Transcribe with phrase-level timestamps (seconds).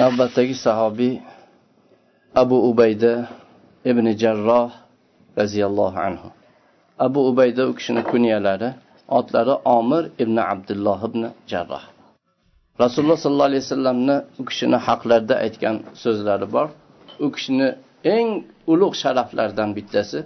[0.00, 1.14] navbatdagi sahobiy
[2.42, 3.12] abu ubayda
[3.90, 4.70] ibn jarroh
[5.40, 6.28] roziyallohu anhu.
[7.06, 8.68] Abu ubayda u kishini kunyalari
[9.18, 11.84] otlari omir ibn abdulloh ibn jarroh
[12.82, 16.66] rasululloh sollallohu alayhi vasallamni u kishini haqlarida aytgan so'zlari bor.
[17.24, 17.68] U kishini
[18.16, 18.28] eng
[18.72, 20.18] ulug' sharaflaridan bittasi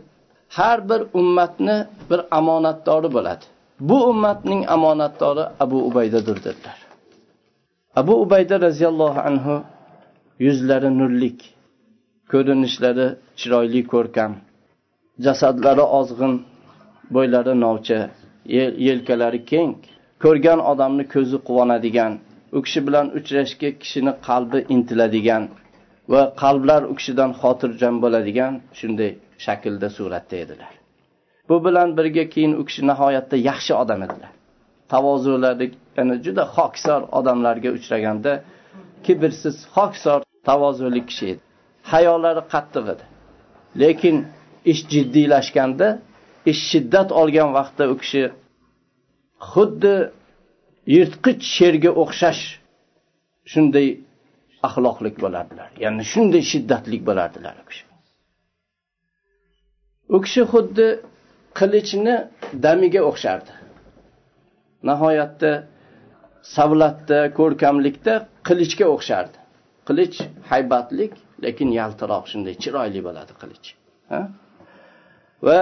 [0.57, 1.77] har bir ummatni
[2.11, 3.45] bir omonatdori bo'ladi.
[3.89, 6.77] Bu ummatning omonatdori abu ubaydadir dedilar.
[8.00, 9.54] Abu ubayda roziyallohu anhu
[10.38, 11.38] yuzlari nurlik
[12.32, 13.07] ko'rinishlari
[13.40, 14.32] chiroyli ko'rkam
[15.26, 16.35] jasadlari ozg'in
[17.14, 18.00] bo'ylari novcha
[18.86, 19.76] yelkalari keng.
[20.25, 22.13] Ko'rgan odamni ko'zi quvonadigan
[22.57, 25.44] u kishi bilan uchrashga kishini qalbi intiladigan
[26.13, 29.11] va qalblar u kishidan xotirjam bo'ladigan shunday
[29.44, 30.72] shaklda suratda edilar.
[31.49, 34.33] Bu bilan birga keyin u kishi nihoyatda yaxshi odam edilar.
[34.92, 38.32] Tavozulari ya'ni juda hokisor odamlarga uchraganda
[39.06, 41.42] kibrsiz hokisor tavozuli kishi edi.
[41.92, 43.05] Hayolari qattiq edi.
[43.82, 44.16] Lekin
[44.72, 45.88] ish jiddiylashganda
[46.50, 48.22] ish shiddat olgan vaqtda u kishi
[49.52, 49.94] xuddi
[50.94, 52.42] yirtqich sherga o'xshash
[53.52, 53.88] shunday
[54.68, 55.68] axloqlik bo'lardilar.
[55.84, 57.84] Ya'ni shunday shiddatli bo'lardilar u kishi.
[60.14, 60.88] U kishi xuddi
[61.58, 62.16] qilichni
[62.64, 63.52] damiga o'xshardi.
[64.88, 65.52] Nihoyatda
[66.56, 68.14] savlatda ko'rkamlikda
[68.48, 69.36] qilichga o'xshardi.
[69.89, 70.16] Qilich
[70.50, 71.12] haybatlik
[71.44, 73.66] lekin yaltiroq shunday chiroyli bo'ladi qilich
[75.47, 75.61] va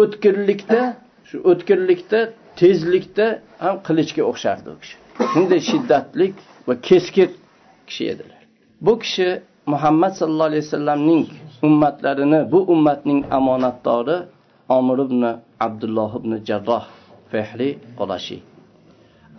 [0.00, 0.80] o'tkirlikda
[1.28, 2.20] shu o'tkirlikda
[2.60, 3.26] tezlikda
[3.64, 4.96] ham qilichga o'xshardi u kishi.
[5.32, 6.34] Shunday shiddatlik
[6.68, 7.30] va keskir
[7.88, 8.40] kishi edilar.
[8.86, 9.28] Bu kishi
[9.72, 11.24] muhammad sallallohu alayhi vasallamning
[11.68, 14.16] ummatlarini bu ummatning omonatdori
[14.76, 15.22] omir ibn
[15.66, 16.84] abdulloh ibn jarroh
[17.30, 18.38] fehli qolashi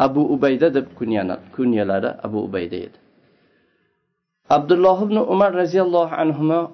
[0.06, 0.86] abu ubayda deb
[1.56, 3.00] kunyalari abu ubayda edi.
[4.50, 6.72] Abdulloh ibn umar roziyallohu anhu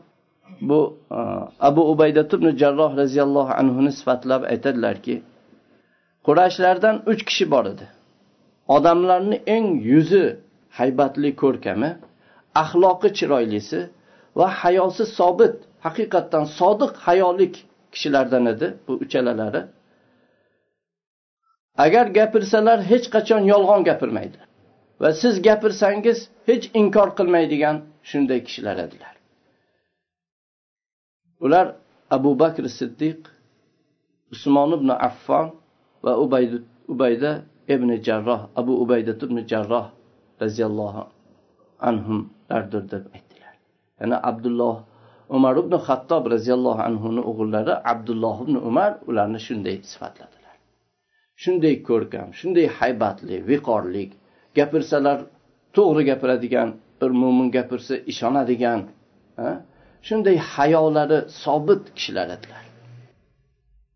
[0.62, 1.20] bu e,
[1.60, 5.16] abu ubayda ibn jarroh roziyallohu anhuni sifatlab aytadilarki
[6.26, 7.86] qurashlardan uch kishi bor edi.
[8.76, 10.26] Odamlarni eng yuzi
[10.80, 11.90] haybatli ko'rkami
[12.64, 13.80] axloqi chiroylisi
[14.40, 17.54] va hayosi sobit haqiqatdan sodiq hayolik
[17.94, 19.62] kishilardan edi bu uchalalari
[21.86, 24.40] agar gapirsalar hech qachon yolg'on gapirmaydi.
[25.02, 27.78] Va siz gapirsangiz hech inkor qilmaydigan
[28.10, 29.14] shunday kishilar edilar.
[31.46, 31.66] Ular
[32.16, 33.20] abu bakr siddiq
[34.34, 35.48] usmon ibn affon
[36.06, 36.58] va ubayda,
[36.94, 37.32] ubayda
[37.76, 39.86] ibn jarroh abu ubayda ibn jarroh
[40.44, 41.02] roziyallohu
[41.90, 43.56] anhulardir deb aytdilar.
[44.00, 44.76] Ya'ni abdulloh
[45.36, 50.37] umar ibn xattob roziyallohu anhuni o'g'illari abdulloh ibn umar ularni shunday sifatladi
[51.44, 54.12] shunday ko'rkam shunday haybatli viqorlik
[54.58, 55.18] gapirsalar
[55.76, 56.70] to'g'ri gapiradigan
[57.02, 58.80] bir mo'min gapirsa ishonadigan
[60.08, 62.64] shunday hayolari sobit kishilar edilar.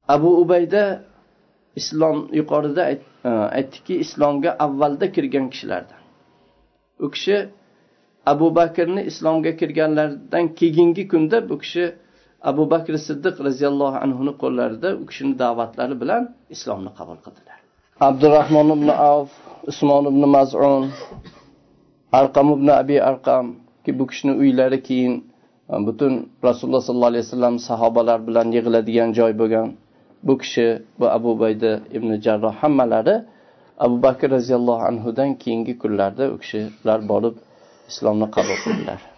[0.07, 0.83] Abu ubayda
[1.75, 6.01] islom yuqorida e, aytdikki islomga avvalda kirgan kishilardan.
[6.99, 7.37] U kishi
[8.25, 11.85] abu bakrni islomga kirganlaridan keyingi kunda bu kishi
[12.49, 16.23] abu bakr siddiq roziyallohu anhuni qo'llarida u kishini da'vatlari bilan
[16.55, 17.57] islomni qabul qildilar.
[18.07, 19.31] Abdurahmon ibn avf
[19.71, 20.83] usmon ibn mazun
[22.19, 23.45] arqam ibn abi arqam
[23.83, 25.13] ki bu kishini uylari keyin
[25.71, 26.13] e, butun
[26.47, 29.67] rasululloh sollallohu alayhi vasallam sahobalar bilan yig'iladigan joy bo'lgan
[30.27, 30.67] bu kishi
[30.99, 33.15] bu abu bayda ibn jarroh hammalari
[33.85, 37.35] abu bakr roziyallohu anhudan keyingi kunlarda u kishilar borib
[37.91, 39.10] islomni qabul qildilar.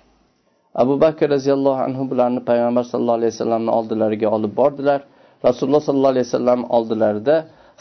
[0.82, 5.00] Abu bakr roziyallohu anhu bularni payg'ambar sallallohu alayhi vasallamni oldilariga olib bordilar.
[5.48, 7.36] Rasululloh sollallohu alayhi vasallam oldilarida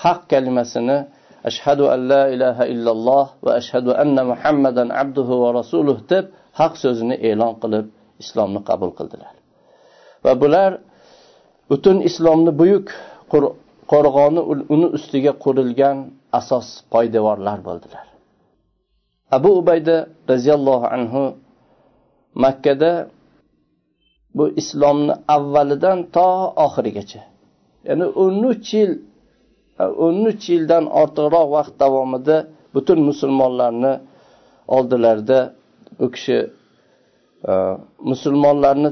[0.04, 0.98] haq kalimasini
[1.50, 6.24] ashhadu an la ilaha illalloh va ashhadu anna muhammadan abduhu va rasuluh deb
[6.60, 7.86] haq so'zini e'lon qilib
[8.22, 9.34] islomni qabul qildilar.
[10.24, 10.70] Va bular
[11.70, 12.86] butun islomni buyuk
[13.92, 14.40] qo'rg'oni
[14.74, 15.96] uni ustiga qurilgan
[16.38, 18.06] asos poydevorlar bo'ldilar.
[19.36, 19.96] Abu ubayda
[20.32, 21.22] roziyallohu anhu
[22.34, 22.92] makkada
[24.34, 26.28] bu islomni avvalidan to
[26.66, 27.20] oxirigacha.
[27.88, 28.92] Ya'ni o'n uch yil
[30.06, 32.36] o'n uch yildan ortiqroq vaqt davomida
[32.74, 33.92] butun musulmonlarni
[34.76, 35.38] oldilarida
[36.04, 36.38] u kishi
[38.10, 38.90] musulmonlarni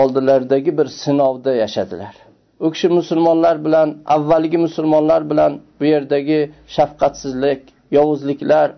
[0.00, 2.14] oldilaridagi bir sinovda yashadilar.
[2.64, 6.38] U kishi musulmonlar bilan avvalgi musulmonlar bilan bu yerdagi
[6.76, 7.60] shafqatsizlik
[7.96, 8.68] yovuzliklar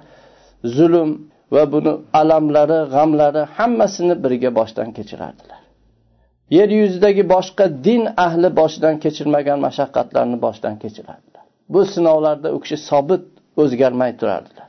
[0.77, 1.11] zulm
[1.55, 5.61] va buni alamlari g'amlari hammasini birga boshdan kechirardilar.
[6.57, 11.45] Yer yuzidagi boshqa din ahli boshidan kechirmagan mashaqqatlarni boshdan kechirardilar.
[11.73, 13.25] Bu sinovlarda u kishi sobit
[13.63, 14.69] o'zgarmay turardilar.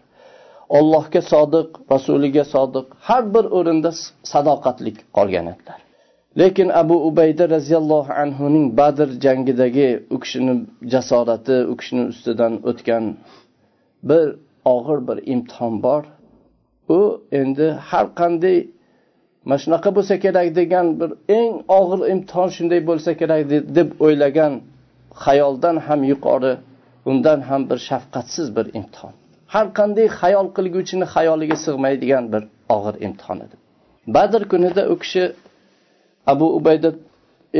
[0.78, 3.92] Ollohga sodiq rasuliga sodiq har bir o'rinda
[4.34, 5.80] sadoqatlik qolgan edilar.
[6.40, 10.54] Lekin abu ubayda roziyallohu anhuning badr jangidagi u kishini
[10.94, 13.04] jasorati u kishini ustidan o'tgan
[14.10, 14.26] bir
[14.76, 16.04] og'ir bir imtihon bor.
[16.98, 17.00] U
[17.42, 18.58] endi har qanday
[19.48, 23.42] mana shunaqa bo'lsa kerak degan bir eng og'ir imtihon shunday bo'lsa kerak
[23.78, 24.54] deb o'ylagan
[25.26, 26.54] xayoldan ham yuqori
[27.10, 29.14] undan ham bir shafqatsiz bir imtihon.
[29.54, 32.44] Har qanday xayol qilguvchini xayoliga sig'maydigan bir
[32.76, 33.56] og'ir imtihon edi.
[34.16, 35.24] Badr kunida u kishi
[36.32, 36.90] abu ubayda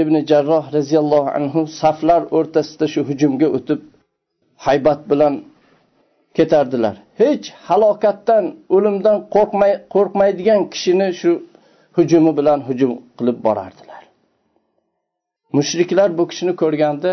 [0.02, 3.80] ibn jarroh roziyallohu anhu saflar o'rtasida shu hujumga o'tib
[4.66, 5.34] haybat bilan
[6.38, 6.96] ketardilar.
[7.22, 8.46] Hech halokatdan
[8.76, 11.32] o'limdan qo'rqmay qo'rqmaydigan kishini shu
[11.98, 14.04] hujumi bilan hujum qilib borardilar.
[15.58, 17.12] Mushriklar bu kishini ko'rganda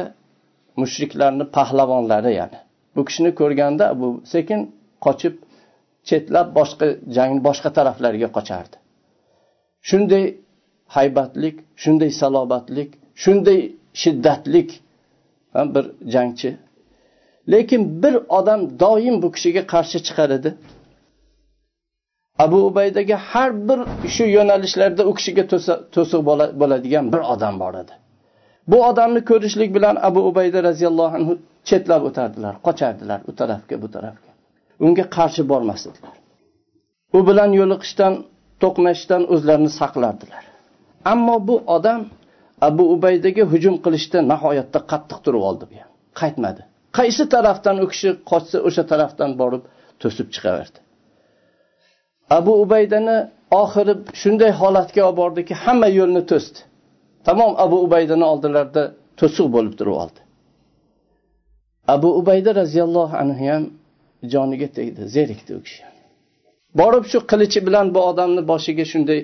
[0.82, 2.58] mushriklarni pahlavonlari ya'ni.
[2.96, 4.60] Bu kishini ko'rganda bu sekin
[5.04, 5.34] qochib
[6.08, 6.86] chetlab boshqa
[7.16, 8.76] jangni boshqa taraflarga qochardi.
[9.88, 10.24] Shunday
[10.96, 12.90] haybatlik shunday salobatlik
[13.22, 13.60] shunday
[14.02, 14.70] shiddatlik
[15.74, 15.84] bir
[16.14, 16.50] jangchi
[17.52, 20.50] lekin bir odam doim bu kishiga qarshi chiqar edi.
[22.44, 23.80] Abu ubaydaga har bir
[24.14, 25.44] shu yo'nalishlarda u kishiga
[25.94, 26.20] to'siq
[26.60, 27.94] bo'ladigan bir odam bor edi.
[28.70, 31.32] Bu odamni ko'rishlik bilan abu ubayda roziyallohu anhu
[31.68, 34.30] chetlab o'tardilar qochardilar u tarafga bu tarafga.
[34.84, 36.14] Unga qarshi bormas edilar
[37.16, 38.12] u bilan yo'liqishdan
[38.62, 40.44] to'qnashishdan o'zlarini saqlardilar.
[41.12, 42.00] Ammo bu odam
[42.68, 45.90] abu ubaydaga hujum qilishda nihoyatda qattiq turib oldi bu ham.
[46.20, 46.62] Qaytmadi.
[46.98, 49.62] Qaysi tarafdan u kishi qochsa o'sha tarafdan borib
[50.02, 50.78] to'sib chiqaverdi.
[52.38, 53.16] Abu ubaydani
[53.62, 56.58] oxiri shunday holatga olib bordiki hamma yo'lni to'sdi.
[57.26, 58.82] Tamom abu ubaydani oldilarida
[59.20, 60.20] to'siq bo'lib turib oldi.
[61.94, 63.64] Abu ubayda roziyallohu anhu ham
[64.32, 65.82] joniga tegdi zerikdi u kishi.
[66.80, 69.20] Borib shu qilichi bilan bu odamni boshiga shunday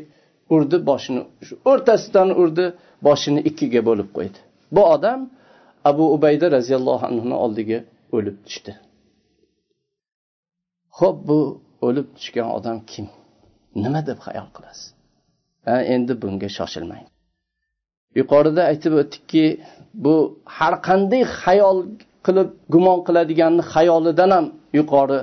[0.54, 2.66] urdi boshini shu o'rtasidan urdi
[3.06, 4.38] boshini ikkiga bo'lib qo'ydi.
[4.76, 5.20] Bu odam
[5.84, 7.78] abu ubayda roziyallohu anhuni oldiga
[8.16, 8.72] o'lib tushdi.
[10.98, 11.38] Ho'p bu
[11.86, 13.06] o'lib tushgan odam kim?
[13.84, 14.86] Nima deb xayol qilasiz?
[15.66, 17.04] Ha endi bunga shoshilmang.
[18.18, 19.44] Yuqorida aytib o'tdikki
[20.04, 20.14] bu
[20.56, 21.78] har qanday xayol
[22.26, 24.46] qilib gumon qiladiganni xayolidan ham
[24.78, 25.20] yuqori.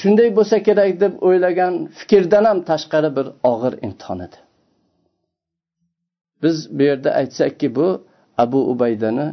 [0.00, 4.38] Shunday bo'lsa kerak deb o'ylagan fikrdan ham tashqari bir og'ir imtihon edi.
[6.42, 7.88] Biz bu yerda aytsakki bu
[8.42, 9.26] abu ubaydani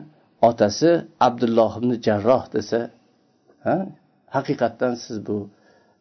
[0.49, 0.91] otasi
[1.27, 2.79] abdulloh ibn jarroh desa
[3.65, 3.75] ha?
[4.35, 5.37] Haqiqatdan siz bu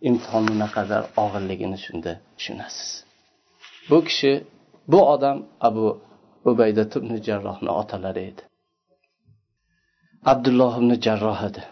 [0.09, 2.91] imtihonni naqadar og'irligini shunda tushunasiz.
[3.91, 4.33] Bu kishi
[4.93, 5.39] bu odam
[5.69, 5.87] abu
[6.51, 8.43] ubayda ibn jarrohni otalari edi.
[10.33, 11.63] Abdulloh ibn jarroh edi.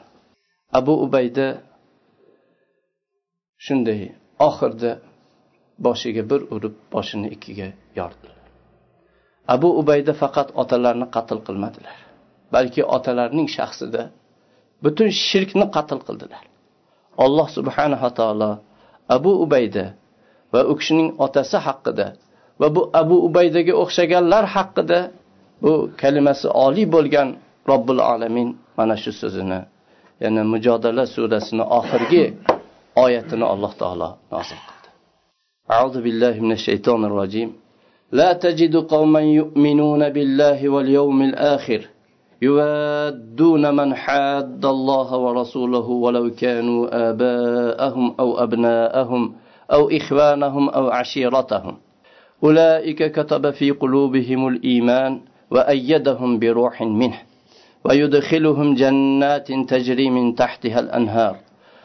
[0.79, 1.47] Abu ubayda
[3.65, 4.01] shunday
[4.49, 4.93] oxirida
[5.87, 8.44] boshiga bir urib boshini ikkiga yordilar.
[9.54, 11.98] abu ubayda faqat otalarini qatl qilmadilar
[12.54, 14.02] balki otalarining shaxsida
[14.84, 16.44] butun shirkni qatl qildilar
[17.26, 18.52] alloh subhanava taolo
[19.16, 19.86] abu ubayda
[20.54, 22.08] va u kishining otasi haqida
[22.62, 25.00] va bu abu ubaydaga o'xshaganlar haqida
[25.64, 25.72] bu
[26.02, 27.30] kalimasi oliy bo'lgan
[27.72, 29.60] robbil alamin mana shu so'zini
[30.24, 32.24] ya'ni mujodala surasini oxirgi
[33.06, 34.78] oyatini alloh taolo nozil qildi
[35.76, 37.50] أعوذ بالله من الشيطان الرجيم
[38.15, 41.89] لا تجد قوما يؤمنون بالله واليوم الآخر
[42.43, 49.35] يوادون من حاد الله ورسوله ولو كانوا آباءهم أو أبناءهم
[49.73, 51.77] أو إخوانهم أو عشيرتهم.
[52.45, 57.19] أولئك كتب في قلوبهم الإيمان وأيدهم بروح منه
[57.85, 61.37] ويدخلهم جنات تجري من تحتها الأنهار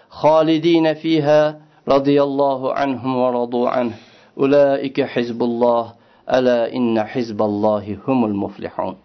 [0.09, 3.93] خالدين فيها رضي الله عنهم ورضوا عنه.
[4.37, 5.98] أولئك حزب الله
[6.36, 8.96] ألا إن حزب الله هم المفلحون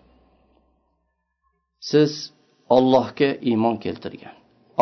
[1.79, 2.31] siz
[2.69, 4.36] ollohga iymon keltirgan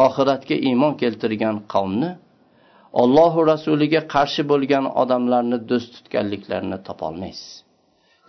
[0.05, 2.11] oxiratga iymon keltirgan qavmni
[3.01, 7.51] ollohu rasuliga qarshi bo'lgan odamlarni do'st tutganliklarini topolmaysiz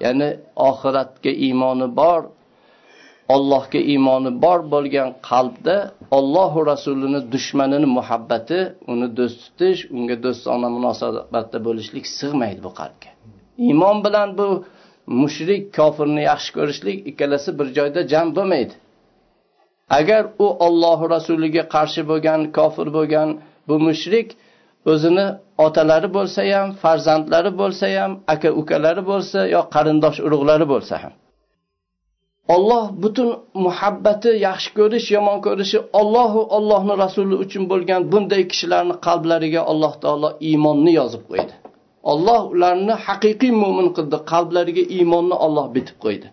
[0.05, 0.29] ya'ni
[0.71, 2.21] oxiratga iymoni bor
[3.35, 5.77] ollohga iymoni bor bo'lgan qalbda
[6.19, 8.59] ollohu rasulini dushmanini muhabbati
[8.93, 13.11] uni do'st tutish unga do'stona munosabatda bo'lishlik sig'maydi bu qalbga
[13.58, 14.48] Iymon bilan bu
[15.08, 18.74] mushrik kofirni yaxshi ko'rishlik ikkalasi bir joyda jam bo'lmaydi.
[19.90, 23.30] Agar u Alloh rasuliga qarshi bo'lgan kofir bo'lgan
[23.68, 24.28] bu mushrik
[24.92, 25.26] o'zini
[25.66, 31.14] otalari bo'lsa ham farzandlari bo'lsa ham aka ukalari bo'lsa yo qarindosh urug'lari bo'lsa ham.
[32.56, 33.30] Olloh butun
[33.66, 40.30] muhabbati yaxshi ko'rish yomon ko'rishi ollohu ollohni rasuli uchun bo'lgan bunday kishilarni qalblariga alloh taolo
[40.50, 41.54] iymonni yozib qo'ydi.
[42.12, 46.28] Olloh ularni haqiqiy mo'min qildi qalblariga iymonni olloh bitib qo'ydi.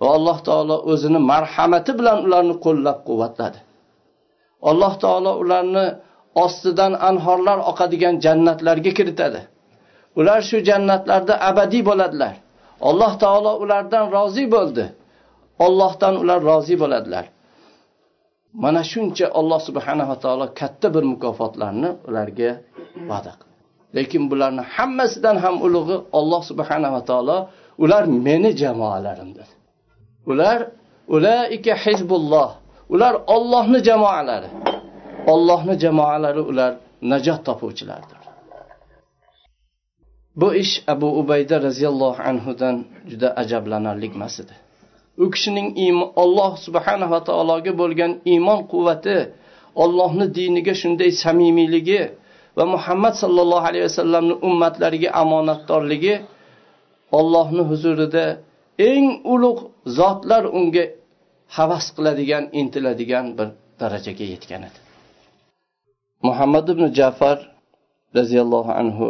[0.00, 3.58] Va alloh taolo o'zini marhamati bilan ularni qo'llab quvvatladi
[4.62, 5.84] alloh taolo ularni
[6.44, 9.40] ostidan anhorlar oqadigan jannatlarga kiritadi.
[10.18, 12.34] Ular shu jannatlarda abadiy bo'ladilar.
[12.88, 14.84] Alloh taolo ulardan rozi bo'ldi.
[15.66, 17.24] Ollohdan ular rozi bo'ladilar.
[18.62, 22.50] Mana shuncha alloh subhanava taolo katta bir mukofotlarni ularga
[23.10, 23.49] va'da qildi.
[23.96, 27.38] Lekin bularni hammasidan ham ulug'i olloh subhanava taolo
[27.82, 29.52] ular meni jamoalarim dedi
[30.30, 30.58] ular
[31.14, 32.50] ulaika hizbulloh
[32.90, 34.48] ular ollohni jamoalari.
[35.32, 36.72] Ollohni jamoalari ular
[37.12, 38.18] najot topuvchilardir.
[40.40, 42.76] Bu ish abu ubayda roziyallohu anhudan
[43.10, 44.54] juda ajablanarlik emas edi.
[45.22, 45.68] U kishining
[46.22, 49.16] olloh subhanava taologa bo'lgan iymon quvvati
[49.82, 52.00] ollohni diniga shunday samimiyligi
[52.60, 56.14] va muhammad sollallohu alayhi vasallamni ummatlariga omonatdorligi
[57.18, 58.24] ollohni huzurida
[58.90, 59.62] eng ulug'
[59.98, 60.84] zotlar unga
[61.56, 63.48] havas qiladigan intiladigan bir
[63.80, 64.78] darajaga yetgan edi.
[66.28, 67.38] Muhammad ibn jafar
[68.18, 69.06] roziyallohu anhu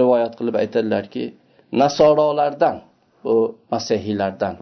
[0.00, 1.24] rivoyat qilib aytadilarki
[1.82, 2.76] nasorolardan
[3.24, 3.34] bu
[3.72, 4.54] masihiylardan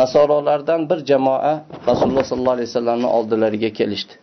[0.00, 1.54] nasorolardan bir jamoa
[1.88, 4.14] rasululloh sollallohu alayhi vasallamni oldilariga kelishdi.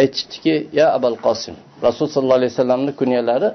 [0.00, 1.54] Aytishdiki ya abal qosim
[1.86, 3.48] rasululloh sollallohu alayhi vasallamni kunyalari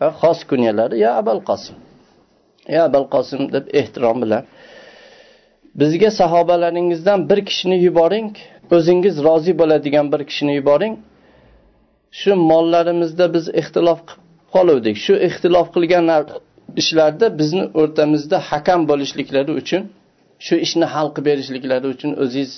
[0.00, 1.76] va xos kunyalari ya abal qosim
[2.74, 4.42] ya abal qosim deb ehtirom bilan
[5.80, 8.28] bizga sahobalaringizdan bir kishini yuboring
[8.76, 10.94] o'zingiz rozi bo'ladigan bir kishini yuboring.
[12.20, 14.22] Shu mollarimizda biz ixtilof qilib
[14.54, 14.96] qoluvdik.
[15.04, 16.06] Shu ixtilof qilgan
[16.80, 19.82] ishlarda bizni o'rtamizda hakam bo'lishliklari uchun
[20.46, 22.52] shu ishni hal qilib berishliklari uchun o'zingiz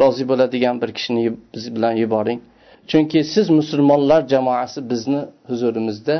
[0.00, 1.22] rozi bo'ladigan bir kishini
[1.54, 2.40] biz bilan yuboring.
[2.90, 6.16] Chunki siz musulmonlar jamoasi bizni huzurimizda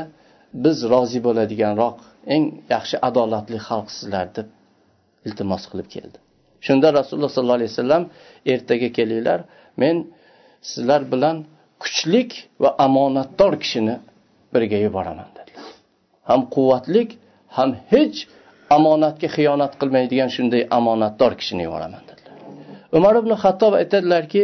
[0.53, 1.97] biz rozi bo'ladiganroq
[2.35, 4.47] eng yaxshi adolatli xalq sizlar deb
[5.27, 6.17] iltimos qilib keldi.
[6.65, 8.03] Shunda rasululloh sollallohu alayhi vasallam
[8.53, 9.39] ertaga kelinglar
[9.81, 9.95] men
[10.71, 11.37] sizlar bilan
[11.83, 12.31] kuchlik
[12.63, 13.95] va omonatdor kishini
[14.53, 15.67] birga yuboraman dedilar.
[16.29, 17.09] Ham quvvatlik
[17.57, 18.17] ham hech
[18.77, 22.35] omonatga xiyonat qilmaydigan shunday omonatdor kishini yuboraman dedilar.
[22.97, 24.43] Umar ibn hattob aytadilarki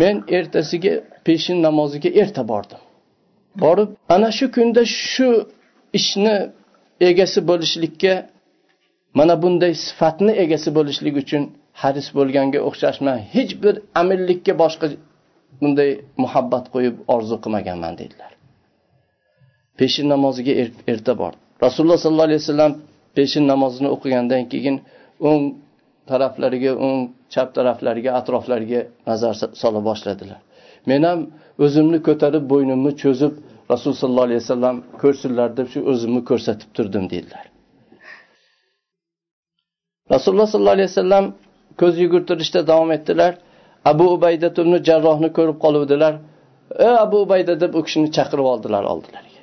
[0.00, 0.94] men ertasiga
[1.26, 2.80] peshin namoziga erta bordim.
[3.62, 5.28] Borib ana shu kunda shu
[5.98, 6.36] ishni
[7.10, 8.12] egasi bo'lishlikka
[9.18, 11.42] mana bunday sifatni egasi bo'lishlik uchun
[11.82, 14.86] haris bo'lganga o'xshashman hech bir amirlikka boshqa
[15.60, 15.90] bunday
[16.22, 18.32] muhabbat qo'yib orzu qilmaganman deydilar
[19.78, 22.72] peshin namoziga er-, erta bordi rasululloh sollallohu alayhi vasallam
[23.16, 24.76] peshin namozini o'qigandan keyin
[25.28, 25.44] o'ng
[26.10, 27.00] taraflariga o'ng
[27.34, 30.40] chap taraflariga atroflariga nazar sola boshladilar.
[30.88, 31.20] Men ham
[31.64, 33.32] o'zimni ko'tarib bo'ynimni cho'zib
[33.72, 37.44] rasululloh sollallohu alayhi vasallam ko'rsinlar deb shu o'zimni ko'rsatib turdim dedilar.
[40.14, 41.24] Rasululloh sollallohu alayhi vasallam
[41.80, 43.32] ko'z yugurtirishda davom etdilar.
[43.90, 46.14] Abu ubayda ibn jarrohni ko'rib qoluvdilar.
[46.86, 49.42] Ey abu ubayda deb u kishini chaqirib oldilar oldilariga.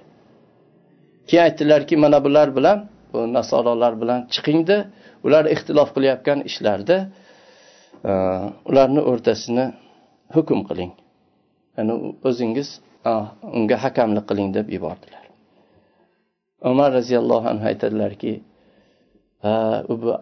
[1.27, 2.77] Keyin aytdilarki mana bular bilan
[3.11, 4.77] bu nasorolar bilan chiqingda.
[5.25, 6.97] Ular ixtilof qilayotgan ishlarda
[8.09, 8.11] e,
[8.69, 9.65] ularni o'rtasini
[10.35, 10.91] hukm qiling.
[11.77, 11.93] Ya'ni
[12.29, 12.69] o'zingiz
[13.57, 15.23] unga hakamlik qiling deb yubordilar.
[16.71, 18.31] Umar roziyallohu anhu aytadilarki
[19.43, 19.53] ha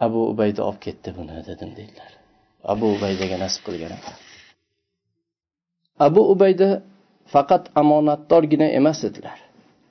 [0.05, 2.12] abu ubayda olib ketdi buni dedim deydilar
[2.74, 3.93] abu ubaydaga nasib qilgan
[6.08, 6.70] abu ubayda
[7.34, 9.39] faqat omonatdorgina emas edilar.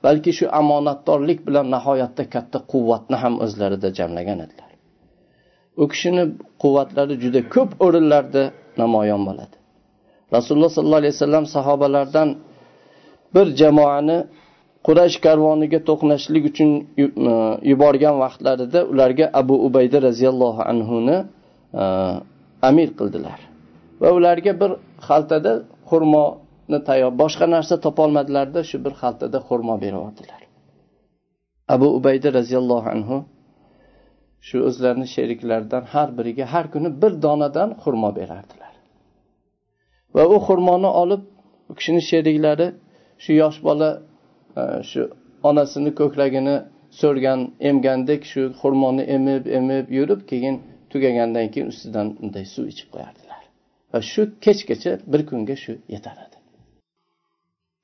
[0.03, 4.70] Balki shu omonatdorlik bilan nihoyatda katta quvvatni ham o'zlarida jamlagan edilar.
[5.77, 6.23] U kishini
[6.61, 8.43] quvvatlari juda ko'p o'rinlarda
[8.81, 9.55] namoyon bo'ladi.
[10.35, 12.29] Rasululloh sollallohu alayhi vasallam sahobalardan
[13.35, 14.17] bir jamoani
[14.87, 16.69] quraysh karvoniga to'qnashlik uchun
[17.03, 17.05] e,
[17.71, 21.17] yuborgan vaqtlarida ularga abu ubayda roziyallohu anhuni
[21.81, 21.83] e,
[22.69, 23.39] amir qildilar.
[24.01, 24.71] Va ularga bir
[25.07, 25.51] xaltada
[25.89, 26.25] xurmo
[26.87, 30.01] tayyor boshqa narsa topolmadilarda shu bir xaltada xurmo berib
[31.75, 33.17] abu ubayda roziyallohu anhu
[34.47, 38.73] shu o'zlarini sheriklaridan har biriga har kuni bir donadan xurmo berardilar.
[40.15, 41.21] Va u xurmoni olib
[41.69, 42.67] u kishini sheriklari
[43.23, 43.89] shu yosh bola
[44.59, 45.01] e, shu
[45.49, 46.55] onasini ko'kragini
[47.01, 50.55] so'rgan emgandek shu xurmoni emib emib yurib keyin
[50.91, 53.41] tugagandan keyin ustidan unday suv ichib qo'yardilar.
[53.93, 56.37] Va shu kechgacha bir kunga shu yetar edi.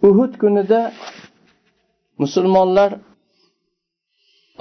[0.08, 0.82] Uhud kunida
[2.24, 2.92] musulmonlar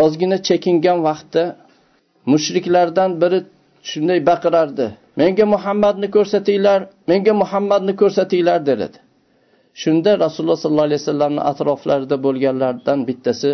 [0.05, 1.45] ozgina chekingan vaqtda
[2.33, 3.39] mushriklardan biri
[3.91, 4.87] shunday baqirardi.
[5.21, 6.81] Menga muhammadni ko'rsatinglar
[7.11, 8.87] menga muhammadni ko'rsatinglar dedi
[9.83, 13.51] shunda rasululloh sollallohu alayhi vasallamni atroflarida bo'lganlardan bittasi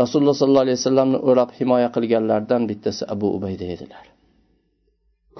[0.00, 4.04] rasululloh sollallohu alayhi vasallamni o'rab himoya qilganlardan bittasi abu ubayda edilar.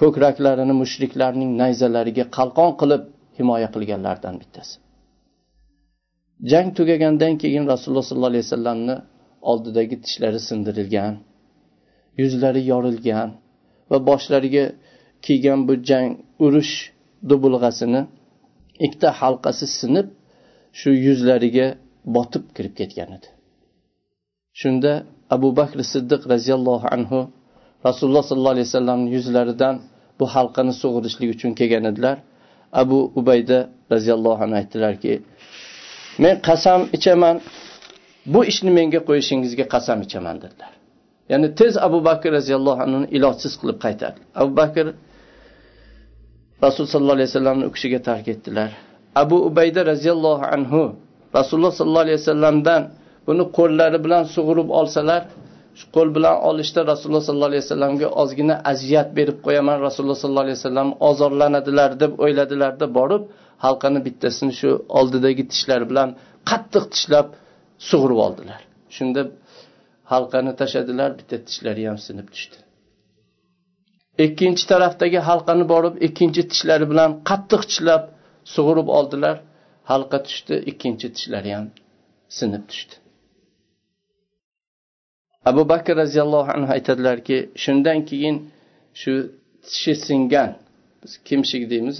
[0.01, 3.03] Ko'kraklarini mushriklarning nayzalariga qalqon qilib
[3.37, 4.75] himoya qilganlardan bittasi.
[6.51, 8.95] Jang tugagandan keyin rasululloh sollallohu alayhi vasallamni
[9.51, 11.13] oldidagi tishlari sindirilgan
[12.21, 13.29] yuzlari yorilgan
[13.91, 14.65] va boshlariga
[15.25, 16.11] kiygan bu jang
[16.45, 16.73] urush
[17.29, 18.01] dubulg'asini
[18.85, 20.07] ikkita halqasi sinib
[20.79, 21.67] shu yuzlariga
[22.15, 23.27] botib kirib ketgan edi.
[24.59, 24.91] Shunda
[25.35, 27.19] abu bakr siddiq roziyallohu anhu
[27.87, 29.75] rasululloh sollallohu alayhi vasallamni yuzlaridan
[30.19, 32.17] bu halqani sug'urishlik uchun kelgan edilar.
[32.81, 33.59] Abu ubayda
[33.93, 35.13] roziyallohu anhu aytdilarki
[36.23, 37.35] men qasam ichaman
[38.33, 40.71] bu ishni menga qo'yishingizga qasam ichaman dedilar.
[41.31, 44.85] Ya'ni tez abu bakr roziyallohu anhuni ilojsiz qilib qaytardi abu bakr
[46.65, 48.69] rasululloh sollallohu alayhi vasallamni u kishiga tark etdilar.
[49.23, 50.81] Abu ubayda roziyallohu anhu
[51.37, 52.81] rasululloh sollallohu alayhi vasallamdan
[53.27, 55.21] buni qo'llari bilan sug'urib olsalar
[55.79, 60.59] shu qo'l bilan olishda rasululloh sollallohu alayhi vasallamga ozgina aziyat berib qo'yaman rasululloh sollallohu alayhi
[60.61, 63.23] vasallam ozorlanadilar deb o'yladilarda borib
[63.65, 66.09] halqani bittasini shu oldidagi tishlari bilan
[66.49, 67.27] qattiq tishlab
[67.89, 68.59] sug'urib oldilar.
[68.95, 69.21] Shunda
[70.11, 72.57] halqani tashladilar bitta tishlari ham sinib tushdi.
[74.25, 78.03] Ikkinchi tarafdagi halqani borib ikkinchi tishlari bilan qattiq tishlab
[78.55, 79.35] sug'urib oldilar.
[79.91, 81.65] Halqa tushdi ikkinchi tishlari ham
[82.37, 82.95] sinib tushdi.
[85.49, 88.37] Abu bakr roziyallohu anhu aytadilarki shundan keyin
[89.01, 89.13] shu
[89.67, 90.51] tishi singan
[91.01, 91.99] biz kimshik deymiz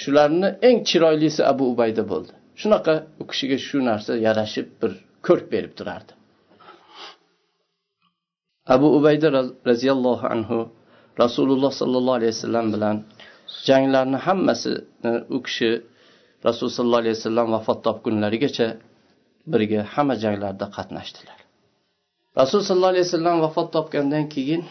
[0.00, 2.32] shularni eng chiroylisi abu ubayda bo'ldi.
[2.60, 4.92] Shunaqa u kishiga shu narsa yarashib bir
[5.26, 6.12] ko'rk berib turardi.
[8.66, 9.28] Abu ubayda
[9.70, 10.58] roziyallohu anhu
[11.18, 12.96] rasululloh sollallohu alayhi vasallam bilan
[13.66, 15.70] janglarni hammasini u kishi
[16.46, 18.68] rasululloh sollallohu alayhi vasallam vafot topgunlarigacha
[19.52, 21.38] birga hamma janglarda qatnashdilar.
[22.38, 24.62] Rasululloh sollallohu alayhi vasallam vafot topgandan keyin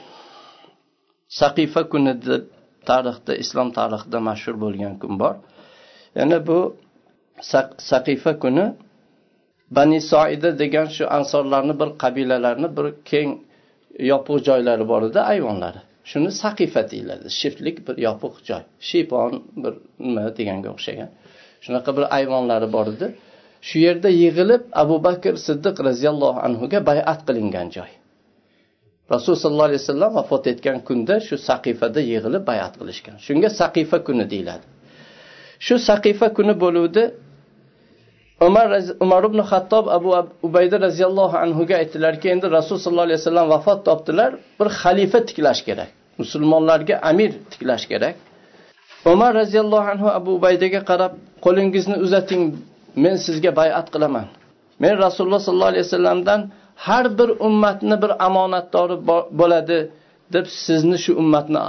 [1.39, 2.43] saqifa kuni deb
[2.89, 5.35] tarixda islom tarixida mashhur bo'lgan kun bor.
[6.19, 6.59] Yana bu
[7.91, 8.65] saqifa kuni
[9.77, 13.29] bani soida degan shu ansorlarni bir qabilalarni bir keng
[14.11, 17.27] yopiq joylari bor edi ayvonlari shuni saqifa deyiladi.
[17.39, 18.63] Shiftlik bir yopiq joy.
[18.89, 19.73] Shipon bir
[20.05, 21.09] nima deganga o'xshagan.
[21.65, 23.07] Shunaqa bir ayvonlari bor edi.
[23.67, 27.91] Shu yerda yig'ilib abu bakr siddiq roziyallohu anhuga bayat qilingan joy.
[29.13, 33.15] Rasululloh sollallohu alayhi vasallam vafot etgan kunda shu saqifada yig'ilib bayat qilishgan.
[33.25, 34.65] Shunga saqifa kuni deyiladi.
[35.65, 37.03] Shu saqifa kuni bo'luvdi
[38.47, 38.67] umar
[39.05, 40.09] umar ibn hattob abu
[40.47, 45.91] ubayda roziyallohu anhuga aytdilarki endi rasululloh sollallohu alayhi vasallam vafot topdilar bir xalifa tiklash kerak
[46.21, 48.15] musulmonlarga amir tiklash kerak.
[49.13, 51.13] Umar roziyallohu anhu abu ubaydaga qarab
[51.45, 52.43] qo'lingizni uzating
[53.03, 54.25] men sizga bayat qilaman.
[54.83, 56.41] Men rasululloh sollallohu alayhi vasallamdan
[56.87, 58.95] har bir ummatni bir omonatdori
[59.39, 59.79] bo'ladi
[60.35, 61.59] deb sizni shu ummatni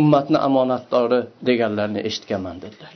[0.00, 2.92] ummatni omonatdori deganlarini eshitganman dedilar.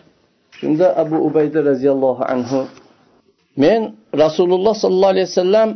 [0.59, 2.59] Shunda abu ubayda roziyallohu anhu
[3.63, 3.81] men
[4.25, 5.69] rasululloh sollallohu alayhi vasallam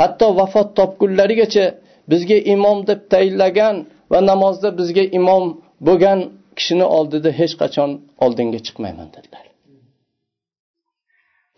[0.00, 1.66] hatto vafot topgunlarigacha
[2.10, 3.76] bizga imom deb tayinlagan
[4.12, 5.44] va namozda bizga imom
[5.86, 6.18] bo'lgan
[6.58, 7.90] kishini oldida hech qachon
[8.24, 9.44] oldinga chiqmayman dedilar.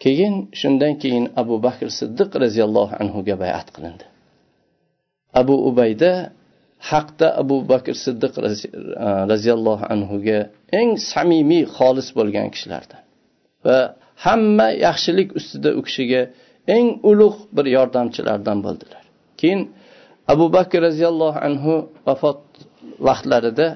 [0.02, 4.04] Keyin shundan keyin abu bakr siddiq roziyallohu anhuga bayat qilindi.
[5.40, 6.12] Abu ubayda
[6.90, 8.34] haqda abu bakr siddiq
[9.32, 10.38] roziyallohu anhuga
[10.80, 13.02] eng samimiy xolis bo'lgan kishilardan
[13.66, 13.78] va
[14.24, 16.22] hamma yaxshilik ustida u kishiga
[16.76, 19.02] eng ulug' bir yordamchilardan bo'ldilar.
[19.40, 19.60] Keyin
[20.32, 21.74] abu bakr roziyallohu anhu
[22.06, 22.40] vafot
[23.06, 23.66] vaqtlarida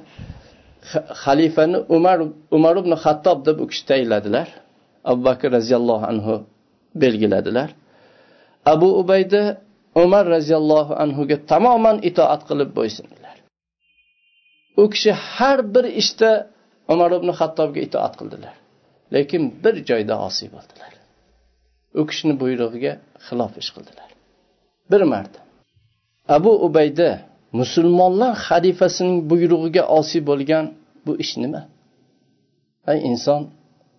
[1.24, 2.18] xalifani umar
[2.56, 4.48] umar ibn xattob deb u kishi tayinladilar.
[5.10, 6.34] Abu bakr roziyallohu anhu
[7.02, 7.68] belgiladilar.
[8.72, 9.42] Abu ubayda
[10.04, 13.36] umar roziyallohu anhuga tamoman itoat qilib bo'ysundilar.
[14.82, 16.30] U kishi har bir ishda
[16.92, 18.54] umar ibn xattobga itoat qildilar.
[19.14, 20.92] Lekin bir joyda osiy bo'ldilar
[22.00, 22.92] u kishini buyrug'iga
[23.26, 24.08] xilof ish qildilar.
[24.90, 25.40] Bir marta.
[26.36, 27.10] Abu ubayda
[27.60, 30.64] musulmonlar xalifasining buyrug'iga osiy bo'lgan
[31.06, 31.62] bu ish nima?
[32.90, 33.40] Ay inson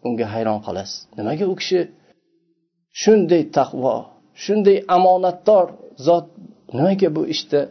[0.07, 0.99] unga hayron qolasiz.
[1.17, 1.79] Nimaga u kishi
[3.01, 3.95] shunday taqvo
[4.43, 5.65] shunday omonatdor
[6.07, 6.25] zot
[6.77, 7.61] nimaga bu ishda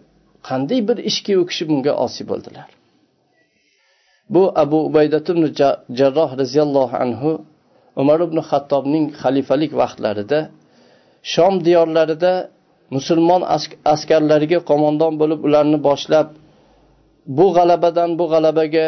[0.48, 2.68] qanday bir ishga u kishi bunga osiy bo'ldilar?
[4.34, 5.44] Bu abu ubaydat ibn
[5.98, 7.30] jarroh roziyallohu anhu
[8.00, 10.40] umar ibn xattobning xalifalik vaqtlarida
[11.32, 12.32] shom diyorlarida
[12.96, 13.42] musulmon
[13.94, 16.28] askarlariga qo'mondon bo'lib ularni boshlab
[17.38, 18.86] bu g'alabadan bu g'alabaga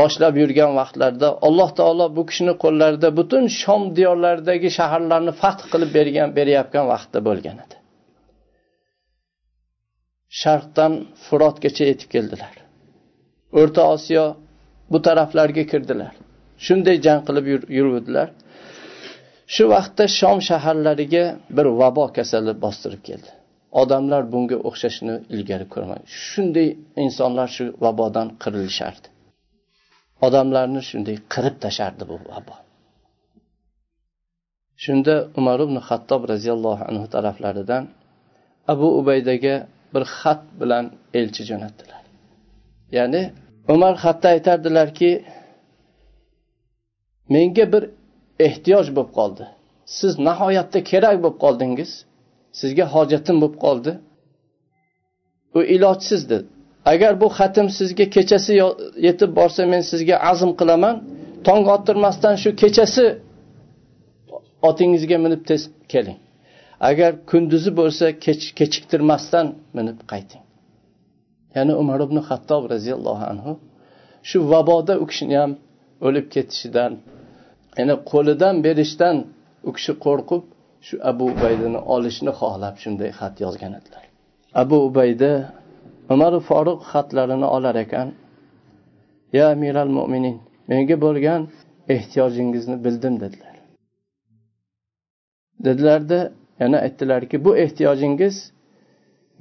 [0.00, 6.28] boshlab yurgan vaqtlarida alloh taolo bu kishini qo'llarida butun shom diyorlaridagi shaharlarni fath qilib bergan
[6.38, 7.76] berayotgan vaqtda bo'lgan edi.
[10.40, 10.92] Sharqdan
[11.24, 12.54] furotgacha yetib keldilar.
[13.60, 14.24] O'rta osiyo
[14.92, 16.12] bu taraflarga kirdilar.
[16.66, 17.46] Shunday jang qilib
[17.78, 18.28] yuruvdilar.
[19.54, 21.24] Shu vaqtda shom shaharlariga
[21.56, 23.30] bir vabo kasali bostirib keldi.
[23.82, 26.68] Odamlar bunga o'xshashni ilgari ko'rmagan shunday
[27.04, 29.08] insonlar shu vabodan qirilishardi
[30.26, 32.56] odamlarni shunday qirib tashlardi bu vabo.
[34.84, 37.82] Shunda umar ibn hattob roziyallohu anhu taraflaridan
[38.72, 39.54] abu ubaydaga
[39.94, 40.84] bir xat bilan
[41.18, 42.02] elchi jo'natdilar.
[42.96, 43.22] Ya'ni
[43.72, 45.10] umar xatda aytardilarki
[47.34, 47.82] menga bir
[48.46, 49.44] ehtiyoj bo'lib qoldi.
[49.98, 51.90] Siz nihoyatda kerak bo'lib qoldingiz.
[52.60, 53.92] Sizga hojatim bo'lib qoldi.
[55.58, 56.46] U ilojsiz dedi
[56.92, 58.52] agar bu xatim sizga kechasi
[59.06, 60.94] yetib borsa men sizga azm qilaman.
[61.46, 63.04] Tong ottirmasdan shu kechasi
[64.68, 66.18] otingizga minib tez keling.
[66.90, 69.46] Agar kunduzi bo'lsa kech kechiktirmasdan
[69.78, 70.42] minib qayting.
[71.56, 73.52] Ya'ni umar ibn hattob roziyallohu anhu
[74.28, 75.52] shu vaboda u kishini ham
[76.06, 76.92] o'lib ketishidan
[77.78, 79.16] ya'ni qo'lidan berishdan
[79.68, 80.42] u kishi qo'rqib
[80.86, 84.04] shu abu ubaydani olishni xohlab shunday xat yozgan edilar.
[84.62, 85.32] Abu ubayda
[86.14, 88.08] umar foruq xatlarini olar ekan.
[89.38, 90.36] Ya amiral mo'minin
[90.70, 91.42] menga bo'lgan
[91.94, 93.56] ehtiyojingizni bildim dedilar.
[95.64, 96.20] Dedilarda
[96.60, 98.36] yana aytdilarki bu ehtiyojingiz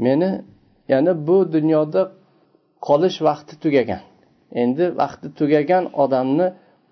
[0.05, 0.29] meni
[0.91, 2.01] ya'ni bu dunyoda
[2.87, 4.03] qolish vaqti tugagan.
[4.61, 6.47] Endi vaqti tugagan odamni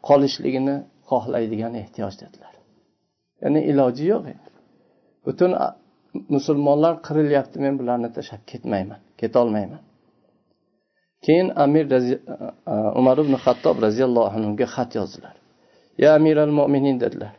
[0.08, 0.76] qolishligini
[1.10, 2.54] xohlaydigan ehtiyoj dedilar.
[3.42, 4.26] Ya'ni iloji yo'q
[5.26, 5.52] butun
[6.36, 9.82] musulmonlar qirilyapti men bularni tashlab ketmayman ketolmayman.
[11.26, 11.86] Keyin amir
[13.00, 15.36] umar ibn hattob roziyallohu anhuga xat yozdilar.
[16.04, 17.34] Ya amiral mo'minin dedilar.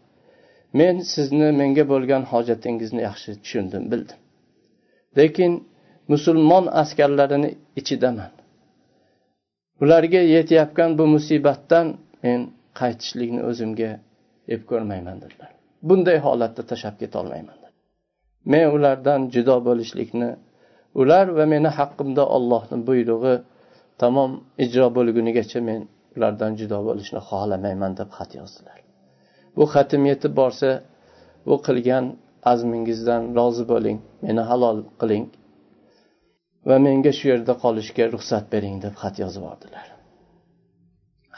[0.81, 4.18] Men sizni menga bo'lgan hojatingizni yaxshi tushundim bildim.
[5.18, 5.53] Lekin
[6.12, 8.33] musulmon askarlarini ichidaman.
[9.83, 11.87] Ularga yetayotgan bu musibatdan
[12.25, 12.40] men
[12.81, 13.90] qaytishlikni o'zimga
[14.55, 15.51] ep ko'rmayman dedilar.
[15.88, 17.59] Bunday holatda tashlab ketolmayman
[18.53, 20.31] men ulardan judo bo'lishlikni
[21.01, 23.35] ular va meni haqqimda ollohni buyrug'i
[24.03, 24.31] tamom
[24.64, 25.81] ijro bo'lgunigacha men
[26.16, 28.79] ulardan judo bo'lishni xohlamayman deb xat yozdilar.
[29.57, 30.71] Bu xatim yetib borsa
[31.49, 32.05] bu qilgan
[32.53, 35.25] azmingizdan rozi bo'ling meni halol qiling.
[36.69, 39.87] Va menga shu yerda qolishga ruxsat bering deb xat yozib yubordilar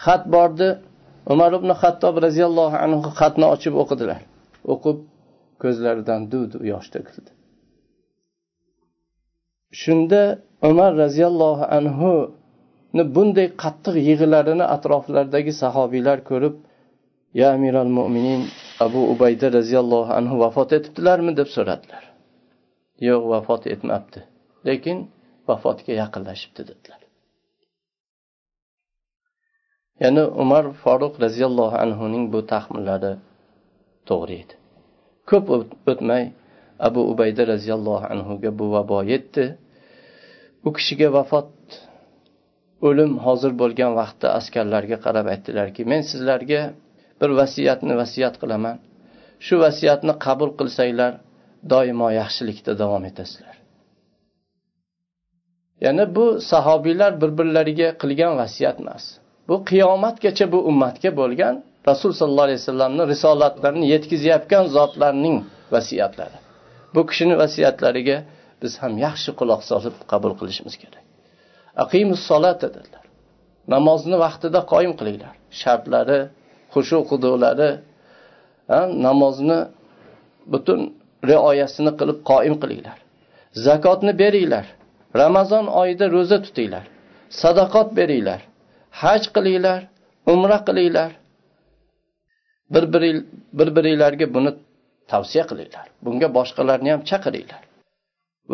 [0.05, 0.69] xat bordi.
[1.33, 4.21] Umar ibn hattob roziyallohu anhu xatni ochib o'qidilar.
[4.73, 4.99] O'qib
[5.62, 7.31] ko'zlaridan duv duv yosh to'kildi
[9.73, 10.38] shunda
[10.71, 16.55] umar roziyallohu anhuni bunday qattiq yig'ilarini atroflaridagi sahobiylar ko'rib
[17.40, 18.43] ya amiral mo'minin
[18.87, 21.33] abu ubayda roziyallohu anhu vafot etibdilarmi?
[21.40, 22.05] deb so'radilar.
[23.09, 24.21] Yo'q vafot etmabdi.
[24.69, 24.99] Lekin
[25.50, 27.00] vafotga yaqinlashibdi dedilar.
[30.02, 33.12] Ya'ni umar foruq roziyallohu anhuning bu taxminlari
[34.08, 34.54] to'g'ri edi.
[35.30, 35.46] Ko'p
[35.92, 36.24] o'tmay
[36.88, 39.44] abu ubayda roziyallohu anhuga bu vabo yetdi.
[40.66, 41.52] U kishiga vafot
[42.88, 46.60] o'lim hozir bo'lgan vaqtda askarlarga qarab aytdilarki men sizlarga
[47.20, 48.76] bir vasiyatni vasiyat qilaman.
[49.46, 51.12] Shu vasiyatni qabul qilsanglar
[51.72, 53.56] doimo yaxshilikda davom etasizlar.
[55.85, 59.05] Ya'ni bu sahobiylar bir birlariga qilgan vasiyat emas.
[59.49, 61.55] Bu qiyomatgacha bu ummatga bo'lgan
[61.88, 65.37] rasul sollallohu alayhi vasallamni risolatlarini yetkazayotgan zotlarning
[65.75, 66.38] vasiyatlari.
[66.95, 68.16] Bu kishini vasiyatlariga
[68.62, 71.05] biz ham yaxshi quloq solib qabul qilishimiz kerak.
[71.85, 73.05] Aqimus solat dedilar.
[73.75, 75.35] Namozni vaqtida qoyim qilinglar.
[75.61, 76.19] Shartlari
[76.75, 77.71] xushu hudulari
[79.07, 79.59] namozni
[80.53, 80.81] butun
[81.31, 82.99] rioyasini qilib qoim qilinglar.
[83.66, 84.66] Zakotni beringlar.
[85.20, 86.85] Ramazon oyida ro'za tutinglar
[87.42, 88.40] sadaqot beringlar
[88.90, 89.81] haj qilinglar
[90.27, 91.11] umra qilinglar.
[92.70, 92.85] Bir
[93.59, 94.51] bir buni
[95.09, 95.87] tavsiya qilinglar.
[96.05, 97.62] Bunga boshqalarni ham chaqiringlar.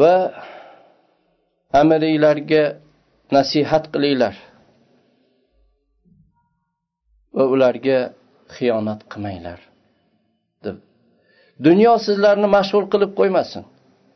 [0.00, 0.14] Va
[1.80, 2.62] amiringlarga
[3.36, 4.34] nasihat qilinglar.
[7.36, 7.98] Va ularga
[8.56, 9.60] xiyonat qilmanglar.
[10.64, 10.76] Deb.
[11.66, 13.62] Dunyo sizlarni mashg'ul qilib qo'ymasin.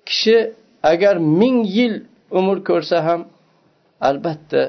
[0.08, 0.36] Kishi
[0.92, 1.94] agar 1000 yil
[2.38, 3.20] umr ko'rsa ham
[4.08, 4.62] albatta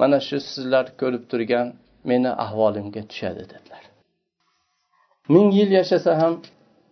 [0.00, 1.66] mana shu sizlar ko'rib turgan
[2.10, 3.82] meni ahvolimga tushadi dedilar.
[5.34, 6.34] Ming yil yashasa ham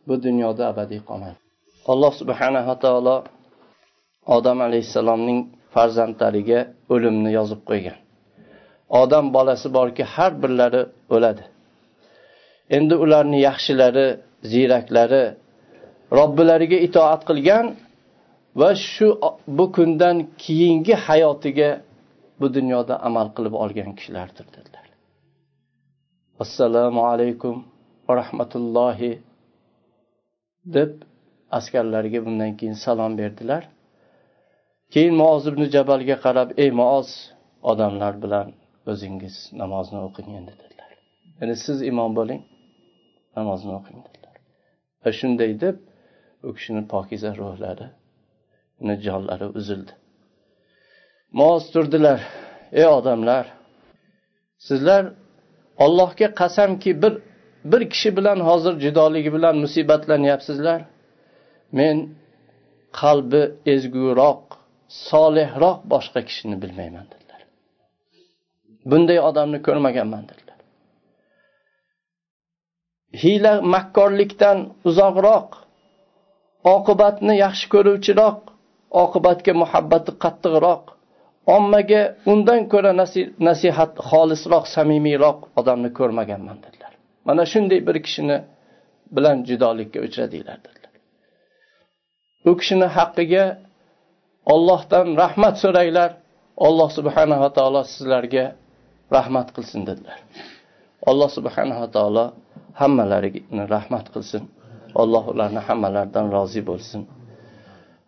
[0.08, 1.40] bu dunyoda abadiy qolmaydi
[1.92, 3.16] alloh subhanava taolo
[4.36, 5.40] odam alayhissalomning
[5.74, 6.60] farzandlariga
[6.94, 7.98] o'limni yozib qo'ygan.
[9.02, 10.82] Odam bolasi borki har birlari
[11.14, 11.44] o'ladi.
[12.76, 14.06] Endi ularni yaxshilari
[14.52, 15.24] ziyraklari
[16.18, 17.66] robbilariga itoat qilgan
[18.54, 19.06] va shu
[19.58, 21.70] bu kundan keyingi hayotiga
[22.40, 24.86] bu dunyoda amal qilib olgan kishilardir dedilar.
[26.42, 27.56] Assalomu alaykum
[28.06, 29.12] va rahmatullohi
[30.76, 30.92] deb
[31.58, 33.62] askarlarga bundan keyin salom berdilar.
[34.92, 37.08] Keyin mooz ibn jabalga qarab ey mooz
[37.70, 38.48] odamlar bilan
[38.90, 40.90] o'zingiz namozni o'qing endi dedilar.
[41.38, 42.42] Ya'ni siz imom bo'ling
[43.36, 44.36] namozni o'qing dedilar.
[45.02, 45.76] Va shunday deb
[46.46, 47.86] u kishini pokiza ruhlari
[49.06, 49.92] jonlari uzildi.
[51.32, 52.20] Moz turdilar.
[52.72, 53.46] Ey odamlar
[54.58, 55.12] sizlar
[55.76, 57.14] ollohga qasamki bir
[57.64, 60.80] bir kishi bilan hozir judoligi bilan musibatlanyapsizlar.
[61.72, 61.96] Men
[63.00, 63.42] qalbi
[63.74, 64.42] ezguroq
[64.88, 67.42] solihroq boshqa kishini bilmayman dedilar.
[68.90, 70.58] Bunday odamni ko'rmaganman dedilar.
[73.22, 75.48] Hiyla makkorlikdan uzoqroq
[76.74, 78.49] oqibatni yaxshi ko'ruvchiroq
[79.02, 80.82] oqibatga muhabbati qattiqroq
[81.56, 82.92] ommaga undan ko'ra
[83.48, 86.92] nasihat xolisroq samimiyroq odamni ko'rmaganman dedilar.
[87.28, 88.36] Mana shunday bir kishini
[89.16, 90.92] bilan judolikka uchradinglar dedilar.
[92.48, 93.44] U kishini haqqiga
[94.54, 96.10] ollohdan rahmat so'ranglar.
[96.66, 98.44] Alloh subhanava taolo sizlarga
[99.16, 100.18] rahmat qilsin dedilar.
[101.10, 102.24] Alloh subhanava taolo
[102.80, 104.42] hammalariga rahmat qilsin.
[105.02, 107.00] Alloh ularni hammalaridan rozi bo'lsin.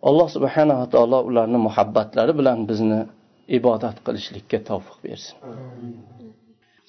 [0.08, 3.00] Alloh subhanava taolo ularni muhabbatlari bilan bizni
[3.58, 5.36] ibodat qilishlikka tavfiq bersin.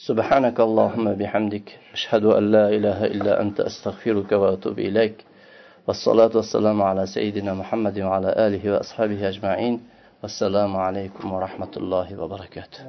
[0.10, 5.16] سبحانك اللهم بحمدك أشهد أن لا إله إلا أنت أستغفرك وأتوب إليك
[5.88, 9.76] والصلاة والسلام على سيدنا محمد وعلى آله وأصحابه أجمعين
[10.24, 12.80] والسلام عليكم ورحمة الله وبركاته